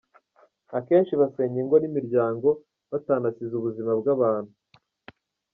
Akenshi 0.77 1.13
basenya 1.21 1.57
ingo 1.63 1.75
n’imiryango 1.79 2.49
batanasize 2.91 3.53
ubuzima 3.57 3.91
bw’abantu. 3.99 4.53